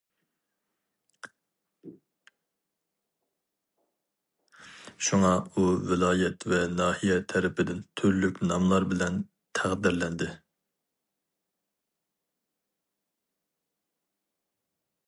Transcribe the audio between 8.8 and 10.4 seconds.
بىلەن تەقدىرلەندى.